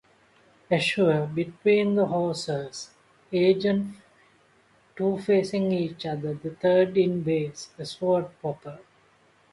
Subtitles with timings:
[0.71, 2.89] Azure, between horseshoes
[3.31, 3.97] argent,
[4.95, 8.79] two facing each, the third in base, a sword proper.